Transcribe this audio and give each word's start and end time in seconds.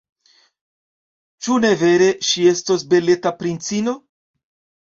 Ĉu 1.43 1.57
ne 1.65 1.71
vere, 1.83 2.09
ŝi 2.31 2.49
estos 2.53 2.87
beleta 2.95 3.37
princino? 3.43 3.95